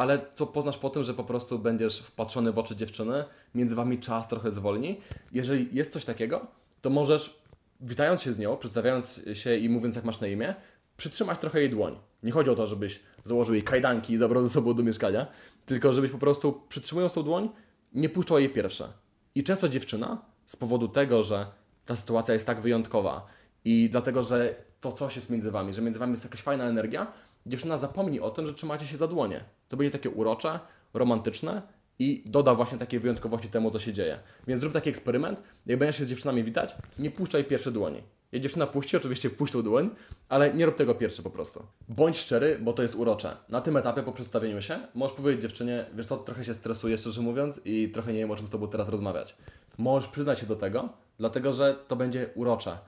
[0.00, 3.98] ale co poznasz po tym, że po prostu będziesz wpatrzony w oczy dziewczyny, między Wami
[3.98, 5.00] czas trochę zwolni.
[5.32, 6.46] Jeżeli jest coś takiego,
[6.82, 7.40] to możesz,
[7.80, 10.54] witając się z nią, przedstawiając się i mówiąc, jak masz na imię,
[10.96, 11.96] przytrzymać trochę jej dłoń.
[12.22, 15.26] Nie chodzi o to, żebyś założył jej kajdanki i zabrał ze sobą do mieszkania,
[15.66, 17.48] tylko żebyś po prostu przytrzymując tą dłoń,
[17.92, 18.92] nie puszczał jej pierwsze.
[19.34, 21.46] I często dziewczyna, z powodu tego, że
[21.84, 23.26] ta sytuacja jest tak wyjątkowa
[23.64, 27.12] i dlatego, że to coś jest między wami, że między wami jest jakaś fajna energia,
[27.46, 29.44] dziewczyna zapomni o tym, że trzymacie się za dłonie.
[29.68, 30.60] To będzie takie urocze,
[30.94, 31.62] romantyczne
[31.98, 34.18] i doda właśnie takiej wyjątkowości temu, co się dzieje.
[34.46, 38.02] Więc zrób taki eksperyment, jak będziesz się z dziewczynami witać, nie puszczaj pierwsze dłoni.
[38.32, 39.90] Jak dziewczyna puści, oczywiście puść tą dłoń,
[40.28, 41.62] ale nie rób tego pierwsze po prostu.
[41.88, 43.36] Bądź szczery, bo to jest urocze.
[43.48, 47.20] Na tym etapie po przedstawieniu się możesz powiedzieć dziewczynie, wiesz co, trochę się stresuję, szczerze
[47.20, 49.36] mówiąc, i trochę nie wiem, o czym z Tobą teraz rozmawiać.
[49.78, 52.78] Możesz przyznać się do tego, dlatego że to będzie urocze.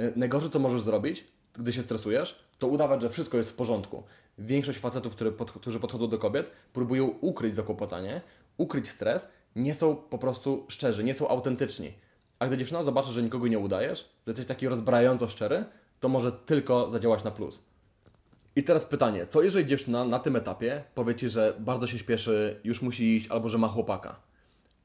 [0.00, 4.02] Y, najgorsze, co możesz zrobić, gdy się stresujesz, to udawać, że wszystko jest w porządku.
[4.38, 8.20] Większość facetów, które pod, którzy podchodzą do kobiet, próbują ukryć zakłopotanie,
[8.56, 11.92] ukryć stres, nie są po prostu szczerzy, nie są autentyczni.
[12.38, 15.64] A gdy dziewczyna zobaczy, że nikogo nie udajesz, że jesteś taki rozbrajająco szczery,
[16.00, 17.62] to może tylko zadziałać na plus.
[18.56, 22.60] I teraz pytanie, co jeżeli dziewczyna na tym etapie powie Ci, że bardzo się śpieszy,
[22.64, 24.29] już musi iść, albo że ma chłopaka?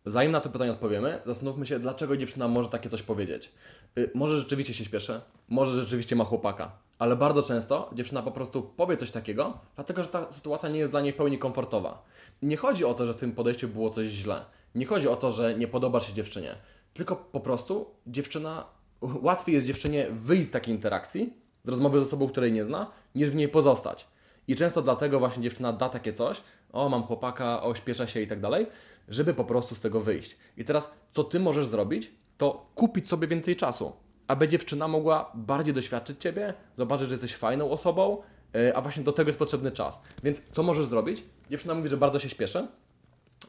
[0.05, 3.51] Zanim na to pytanie odpowiemy, zastanówmy się, dlaczego dziewczyna może takie coś powiedzieć.
[3.97, 8.63] Y, może rzeczywiście się śpieszy, może rzeczywiście ma chłopaka, ale bardzo często dziewczyna po prostu
[8.63, 12.03] powie coś takiego, dlatego że ta sytuacja nie jest dla niej w pełni komfortowa.
[12.41, 14.45] Nie chodzi o to, że w tym podejściu było coś źle.
[14.75, 16.55] Nie chodzi o to, że nie podobasz się dziewczynie.
[16.93, 18.65] Tylko po prostu dziewczyna,
[19.01, 23.29] łatwiej jest dziewczynie wyjść z takiej interakcji, z rozmowy z osobą, której nie zna, niż
[23.29, 24.07] w niej pozostać.
[24.47, 26.41] I często dlatego właśnie dziewczyna da takie coś,
[26.73, 28.67] o mam chłopaka, o śpieszę się i tak dalej,
[29.07, 30.37] żeby po prostu z tego wyjść.
[30.57, 33.93] I teraz co ty możesz zrobić, to kupić sobie więcej czasu,
[34.27, 38.21] aby dziewczyna mogła bardziej doświadczyć ciebie, zobaczyć, że jesteś fajną osobą,
[38.55, 40.01] e, a właśnie do tego jest potrzebny czas.
[40.23, 41.23] Więc co możesz zrobić?
[41.49, 42.67] Dziewczyna mówi, że bardzo się śpieszy,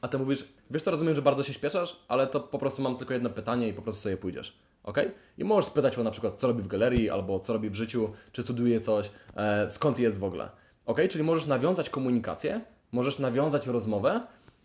[0.01, 2.97] a ty mówisz, wiesz to rozumiem, że bardzo się śpieszasz, ale to po prostu mam
[2.97, 4.59] tylko jedno pytanie i po prostu sobie pójdziesz.
[4.83, 4.99] ok?
[5.39, 8.11] I możesz spytać o na przykład, co robi w galerii, albo co robi w życiu,
[8.33, 10.51] czy studiuje coś, e, skąd jest w ogóle.
[10.87, 11.01] Ok?
[11.11, 12.61] Czyli możesz nawiązać komunikację,
[12.92, 14.20] możesz nawiązać rozmowę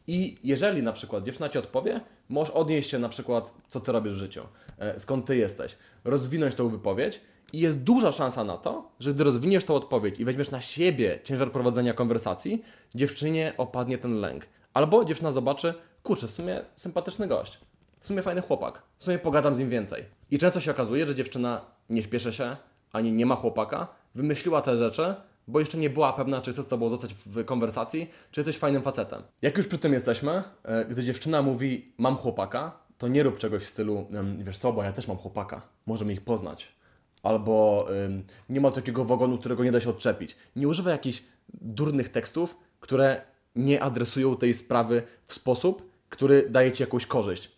[0.08, 4.14] i jeżeli na przykład dziewczyna Ci odpowie, możesz odnieść się na przykład, co Ty robisz
[4.14, 4.42] w życiu,
[4.78, 7.22] e, skąd Ty jesteś, rozwinąć tą wypowiedź
[7.54, 11.20] i jest duża szansa na to, że gdy rozwiniesz tą odpowiedź i weźmiesz na siebie
[11.24, 12.64] ciężar prowadzenia konwersacji,
[12.96, 14.48] dziewczynie opadnie ten lęk.
[14.74, 17.60] Albo dziewczyna zobaczy, kurczę, w sumie sympatyczny gość,
[18.00, 20.06] w sumie fajny chłopak, w sumie pogadam z nim więcej.
[20.32, 22.56] I często się okazuje, że dziewczyna nie śpieszy się,
[22.92, 25.16] ani nie ma chłopaka, wymyśliła te rzeczy,
[25.48, 28.82] bo jeszcze nie była pewna, czy chce z Tobą zostać w konwersacji, czy jesteś fajnym
[28.82, 29.22] facetem.
[29.42, 33.64] Jak już przy tym jesteśmy, e, gdy dziewczyna mówi, mam chłopaka, to nie rób czegoś
[33.64, 36.68] w stylu, wiesz co, bo ja też mam chłopaka, możemy ich poznać.
[37.24, 37.88] Albo
[38.50, 40.36] nie ma takiego wagonu, którego nie da się odczepić.
[40.56, 41.24] Nie używaj jakichś
[41.54, 43.22] durnych tekstów, które
[43.56, 47.52] nie adresują tej sprawy w sposób, który daje Ci jakąś korzyść,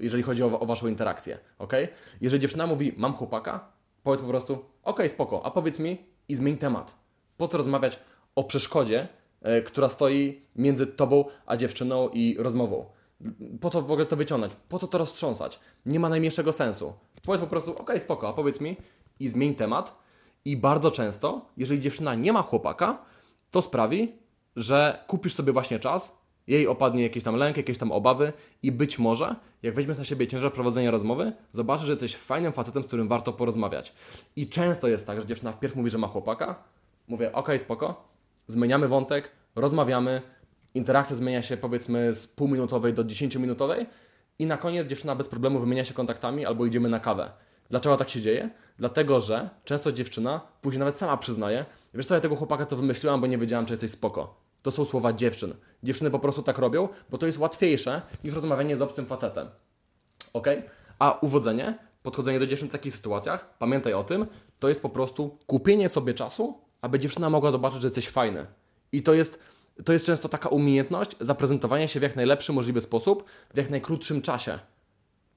[0.00, 1.72] jeżeli chodzi o, o Waszą interakcję, ok?
[2.20, 6.56] Jeżeli dziewczyna mówi, mam chłopaka, powiedz po prostu, ok, spoko, a powiedz mi i zmień
[6.56, 6.94] temat.
[7.38, 8.00] Po co rozmawiać
[8.34, 9.08] o przeszkodzie,
[9.42, 12.86] e, która stoi między tobą a dziewczyną i rozmową?
[13.60, 14.52] Po co w ogóle to wyciągnąć?
[14.68, 15.60] Po co to roztrząsać?
[15.86, 16.92] Nie ma najmniejszego sensu.
[17.22, 18.76] Powiedz po prostu, ok, spoko, a powiedz mi
[19.20, 19.98] i zmień temat.
[20.44, 22.98] I bardzo często, jeżeli dziewczyna nie ma chłopaka,
[23.50, 24.12] to sprawi,
[24.56, 28.98] że kupisz sobie właśnie czas, jej opadnie jakiś tam lęk, jakieś tam obawy i być
[28.98, 33.08] może, jak weźmiesz na siebie ciężar prowadzenia rozmowy, zobaczysz, że jesteś fajnym facetem, z którym
[33.08, 33.92] warto porozmawiać.
[34.36, 36.64] I często jest tak, że dziewczyna wpierw mówi, że ma chłopaka,
[37.08, 38.08] Mówię, ok, spoko,
[38.46, 40.22] zmieniamy wątek, rozmawiamy,
[40.74, 43.86] interakcja zmienia się powiedzmy z półminutowej do 10-minutowej
[44.38, 47.30] i na koniec dziewczyna bez problemu wymienia się kontaktami albo idziemy na kawę.
[47.70, 48.50] Dlaczego tak się dzieje?
[48.76, 53.20] Dlatego, że często dziewczyna później nawet sama przyznaje, wiesz co, ja tego chłopaka to wymyśliłam,
[53.20, 54.40] bo nie wiedziałam, czy jesteś spoko.
[54.62, 55.54] To są słowa dziewczyn.
[55.82, 59.48] Dziewczyny po prostu tak robią, bo to jest łatwiejsze niż rozmawianie z obcym facetem.
[60.32, 60.46] Ok?
[60.98, 64.26] A uwodzenie podchodzenie do dziewczyn w takich sytuacjach, pamiętaj o tym,
[64.58, 68.46] to jest po prostu kupienie sobie czasu, aby dziewczyna mogła zobaczyć, że jesteś fajny.
[68.92, 69.38] I to jest,
[69.84, 74.22] to jest często taka umiejętność zaprezentowania się w jak najlepszy możliwy sposób, w jak najkrótszym
[74.22, 74.58] czasie.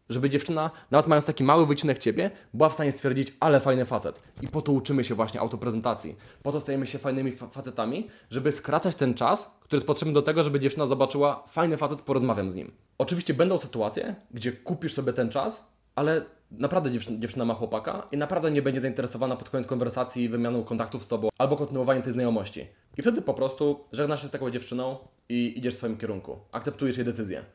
[0.10, 4.20] Żeby dziewczyna, nawet mając taki mały wycinek ciebie, była w stanie stwierdzić, ale fajny facet.
[4.42, 6.16] I po to uczymy się właśnie autoprezentacji.
[6.44, 10.22] Po to stajemy się fajnymi fa facetami, żeby skracać ten czas, który jest potrzebny do
[10.22, 12.72] tego, żeby dziewczyna zobaczyła, fajny facet, porozmawiam z nim.
[12.98, 18.18] Oczywiście będą sytuacje, gdzie kupisz sobie ten czas, ale naprawdę dziewczyna, dziewczyna ma chłopaka i
[18.18, 22.68] naprawdę nie będzie zainteresowana pod koniec konwersacji wymianą kontaktów z tobą albo kontynuowaniem tej znajomości.
[22.98, 24.98] I wtedy po prostu żegnasz się z taką dziewczyną
[25.30, 26.40] i idziesz w swoim kierunku.
[26.52, 27.46] Akceptujesz jej decyzję.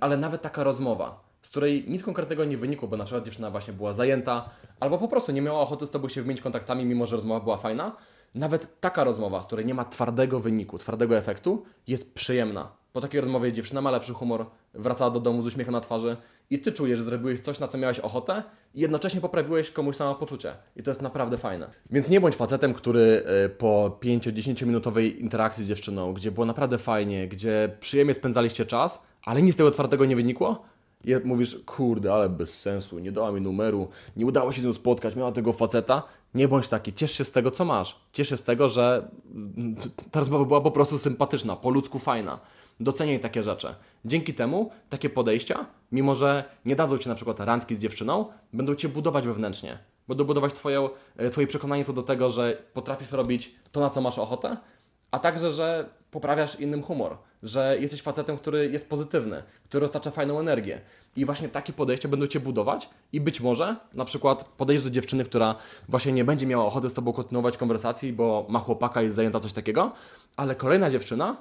[0.00, 3.72] Ale nawet taka rozmowa, z której nic konkretnego nie wynikło, bo na przykład dziewczyna właśnie
[3.72, 4.50] była zajęta,
[4.80, 7.56] albo po prostu nie miała ochoty z tobą się wymienić kontaktami, mimo że rozmowa była
[7.56, 7.96] fajna,
[8.34, 12.72] nawet taka rozmowa, z której nie ma twardego wyniku, twardego efektu, jest przyjemna.
[12.92, 16.16] Po takiej rozmowie dziewczyna ma lepszy humor, wracała do domu z uśmiechem na twarzy
[16.50, 18.42] i ty czujesz, że zrobiłeś coś, na co miałeś ochotę
[18.74, 20.54] i jednocześnie poprawiłeś komuś samopoczucie.
[20.76, 21.70] I to jest naprawdę fajne.
[21.90, 26.78] Więc nie bądź facetem, który y, po 5-10 minutowej interakcji z dziewczyną, gdzie było naprawdę
[26.78, 30.64] fajnie, gdzie przyjemnie spędzaliście czas, ale nic z tego twardego nie wynikło,
[31.04, 34.72] i mówisz, kurde, ale bez sensu, nie dała mi numeru, nie udało się z nią
[34.72, 36.02] spotkać, miała tego faceta.
[36.34, 38.00] Nie bądź taki, ciesz się z tego, co masz.
[38.12, 39.76] Ciesz się z tego, że mm,
[40.10, 42.40] ta rozmowa była po prostu sympatyczna, po ludzku fajna.
[42.80, 43.74] Doceniaj takie rzeczy.
[44.04, 48.74] Dzięki temu takie podejścia, mimo że nie dadzą Ci na przykład randki z dziewczyną, będą
[48.74, 49.78] Cię budować wewnętrznie.
[50.08, 54.00] Będą budować twoją, e, Twoje przekonanie co do tego, że potrafisz robić to, na co
[54.00, 54.56] masz ochotę,
[55.10, 60.38] a także, że poprawiasz innym humor, że jesteś facetem, który jest pozytywny, który roztacza fajną
[60.38, 60.80] energię.
[61.16, 65.24] I właśnie takie podejścia będą Cię budować i być może na przykład podejść do dziewczyny,
[65.24, 65.54] która
[65.88, 69.40] właśnie nie będzie miała ochoty z Tobą kontynuować konwersacji, bo ma chłopaka i jest zajęta
[69.40, 69.92] coś takiego,
[70.36, 71.36] ale kolejna dziewczyna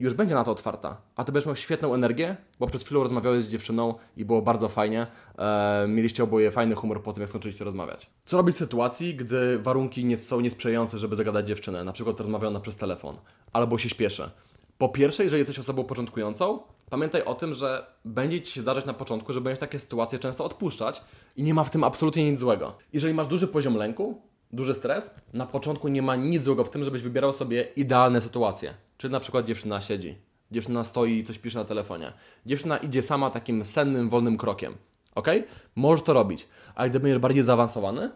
[0.00, 3.44] już będzie na to otwarta, a ty będziesz miał świetną energię, bo przed chwilą rozmawiałeś
[3.44, 5.06] z dziewczyną i było bardzo fajnie.
[5.38, 8.10] E, mieliście oboje fajny humor po tym, jak skończyliście rozmawiać.
[8.24, 11.84] Co robić w sytuacji, gdy warunki nie są niesprzyjające, żeby zagadać dziewczynę?
[11.84, 13.16] Na przykład rozmawia przez telefon,
[13.52, 14.30] albo się śpieszy.
[14.78, 16.60] Po pierwsze, jeżeli jesteś osobą początkującą,
[16.90, 20.44] pamiętaj o tym, że będzie ci się zdarzać na początku, że będziesz takie sytuacje często
[20.44, 21.02] odpuszczać
[21.36, 22.74] i nie ma w tym absolutnie nic złego.
[22.92, 26.84] Jeżeli masz duży poziom lęku, duży stres, na początku nie ma nic złego w tym,
[26.84, 28.74] żebyś wybierał sobie idealne sytuacje.
[28.98, 30.18] Czyli na przykład dziewczyna siedzi,
[30.50, 32.12] dziewczyna stoi i coś pisze na telefonie.
[32.46, 34.74] Dziewczyna idzie sama takim sennym, wolnym krokiem.
[35.14, 35.28] Ok?
[35.76, 36.48] Możesz to robić.
[36.74, 38.10] Ale gdy będziesz bardziej zaawansowany,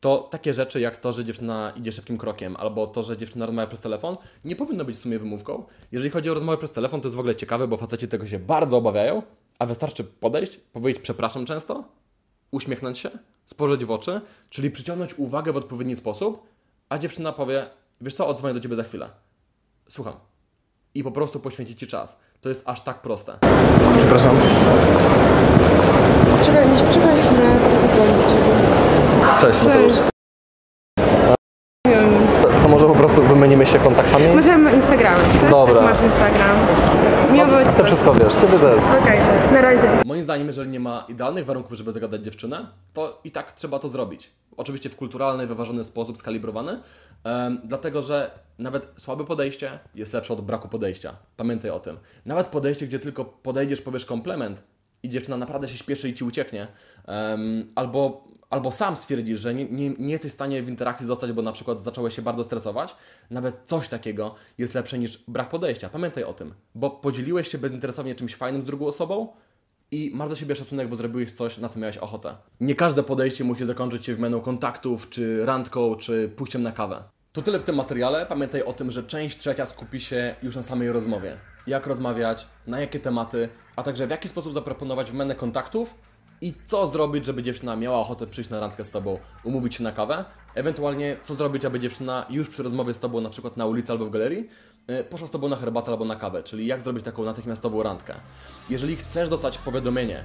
[0.00, 3.66] to takie rzeczy jak to, że dziewczyna idzie szybkim krokiem, albo to, że dziewczyna rozmawia
[3.66, 5.64] przez telefon, nie powinno być w sumie wymówką.
[5.92, 8.38] Jeżeli chodzi o rozmowę przez telefon, to jest w ogóle ciekawe, bo faceci tego się
[8.38, 9.22] bardzo obawiają,
[9.58, 11.84] a wystarczy podejść, powiedzieć przepraszam często,
[12.50, 13.10] uśmiechnąć się,
[13.50, 16.46] spojrzeć w oczy, czyli przyciągnąć uwagę w odpowiedni sposób,
[16.88, 17.66] a dziewczyna powie,
[18.00, 19.10] wiesz co, odzwonię do Ciebie za chwilę.
[19.88, 20.14] Słucham.
[20.94, 22.20] I po prostu poświęcić Ci czas.
[22.40, 23.38] To jest aż tak proste.
[23.98, 24.36] Przepraszam.
[26.44, 28.40] Czekaj, nie czekaj chwilę, teraz zadzwonię do Ciebie.
[29.40, 29.92] Cześć, Mateusz.
[29.92, 30.10] Cześć.
[32.62, 34.26] To może po prostu wymienimy się kontaktami?
[34.34, 35.50] Możemy Instagramy, tak?
[35.50, 35.74] Dobra.
[35.74, 36.49] Jak masz Instagram.
[37.64, 37.76] Być.
[37.76, 38.84] Ty wszystko wiesz, ty też.
[39.02, 39.18] Okej,
[39.52, 39.88] na razie.
[40.04, 43.88] Moim zdaniem, jeżeli nie ma idealnych warunków, żeby zagadać dziewczynę, to i tak trzeba to
[43.88, 44.30] zrobić.
[44.56, 46.80] Oczywiście w kulturalny, wyważony sposób, skalibrowany,
[47.24, 51.16] em, dlatego że nawet słabe podejście jest lepsze od braku podejścia.
[51.36, 51.96] Pamiętaj o tym.
[52.26, 54.62] Nawet podejście, gdzie tylko podejdziesz, powiesz komplement
[55.02, 56.68] i dziewczyna naprawdę się śpieszy i ci ucieknie,
[57.06, 61.32] em, albo, albo sam stwierdzisz, że nie, nie, nie jesteś w stanie w interakcji zostać,
[61.32, 62.96] bo na przykład zacząłeś się bardzo stresować,
[63.30, 65.88] nawet coś takiego jest lepsze niż brak podejścia.
[65.88, 69.28] Pamiętaj o tym, bo podzieliłeś się bezinteresownie czymś fajnym z drugą osobą,
[69.92, 72.36] i masz do siebie szacunek, bo zrobiłeś coś, na co miałeś ochotę.
[72.60, 77.04] Nie każde podejście musi zakończyć się wymianą kontaktów, czy randką, czy pójściem na kawę.
[77.32, 78.26] To tyle w tym materiale.
[78.26, 81.36] Pamiętaj o tym, że część trzecia skupi się już na samej rozmowie.
[81.66, 85.94] Jak rozmawiać, na jakie tematy, a także w jaki sposób zaproponować wymianę kontaktów
[86.40, 89.92] i co zrobić, żeby dziewczyna miała ochotę przyjść na randkę z Tobą, umówić się na
[89.92, 90.24] kawę,
[90.54, 94.04] ewentualnie co zrobić, aby dziewczyna już przy rozmowie z Tobą, na przykład na ulicy albo
[94.04, 94.48] w galerii,
[94.90, 98.14] y, poszła z Tobą na herbatę albo na kawę, czyli jak zrobić taką natychmiastową randkę.
[98.70, 100.24] Jeżeli chcesz dostać powiadomienie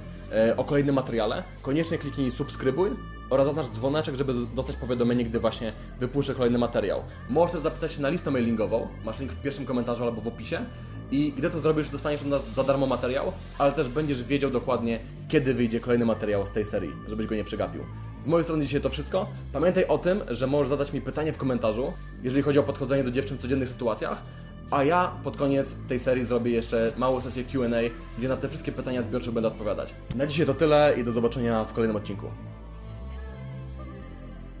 [0.50, 2.90] y, o kolejnym materiale, koniecznie kliknij subskrybuj
[3.30, 7.02] oraz zaznacz dzwoneczek, żeby dostać powiadomienie, gdy właśnie wypuszczę kolejny materiał.
[7.28, 10.64] Możesz też zapisać się na listę mailingową, masz link w pierwszym komentarzu albo w opisie
[11.10, 14.98] i gdy to zrobisz, dostaniesz od nas za darmo materiał, ale też będziesz wiedział dokładnie,
[15.28, 17.84] kiedy wyjdzie kolejny materiał z tej serii, żebyś go nie przegapił.
[18.20, 19.26] Z mojej strony dzisiaj to wszystko.
[19.52, 21.92] Pamiętaj o tym, że możesz zadać mi pytanie w komentarzu,
[22.22, 24.22] jeżeli chodzi o podchodzenie do dziewczyn w codziennych sytuacjach,
[24.70, 28.72] a ja pod koniec tej serii zrobię jeszcze małą sesję Q&A, gdzie na te wszystkie
[28.72, 29.94] pytania zbiorcze będę odpowiadać.
[30.16, 32.26] Na dzisiaj to tyle i do zobaczenia w kolejnym odcinku.